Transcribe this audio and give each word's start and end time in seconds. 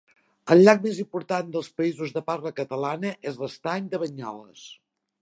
El 0.53 0.63
llac 0.67 0.79
més 0.85 1.01
important 1.03 1.53
dels 1.57 1.69
països 1.81 2.15
de 2.17 2.25
parla 2.31 2.55
catalana 2.63 3.15
és 3.33 3.41
l'estany 3.45 3.95
de 3.97 4.05
Banyoles. 4.07 4.69